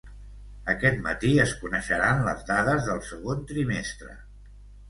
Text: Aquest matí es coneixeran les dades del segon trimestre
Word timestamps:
Aquest 0.71 1.03
matí 1.07 1.33
es 1.43 1.53
coneixeran 1.59 2.25
les 2.29 2.41
dades 2.49 2.89
del 2.91 3.05
segon 3.11 3.47
trimestre 3.53 4.19